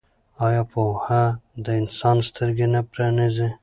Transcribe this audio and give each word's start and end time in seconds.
آیا 0.47 0.63
پوهه 0.71 1.23
د 1.63 1.65
انسان 1.79 2.17
سترګې 2.29 2.67
نه 2.73 2.81
پرانیزي؟ 2.91 3.47